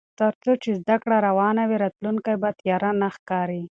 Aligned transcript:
تر 0.19 0.33
څو 0.43 0.51
چې 0.63 0.69
زده 0.81 0.95
کړه 1.03 1.17
روانه 1.27 1.63
وي، 1.69 1.77
راتلونکی 1.83 2.33
به 2.41 2.49
تیاره 2.59 2.91
نه 3.01 3.09
ښکاري. 3.15 3.61